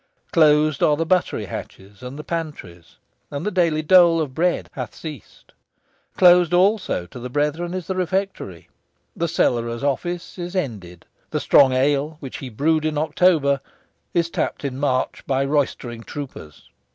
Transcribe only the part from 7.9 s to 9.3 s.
refectory. The